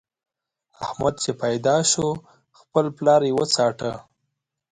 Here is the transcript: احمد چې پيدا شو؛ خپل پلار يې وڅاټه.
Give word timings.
احمد 0.83 1.13
چې 1.23 1.31
پيدا 1.43 1.75
شو؛ 1.91 2.07
خپل 2.59 2.85
پلار 2.97 3.21
يې 3.27 3.31
وڅاټه. 3.37 3.93